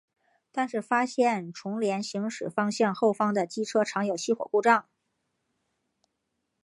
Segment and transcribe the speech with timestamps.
[0.51, 4.89] 但是发现重联行驶方向后方的机车常有熄火故障。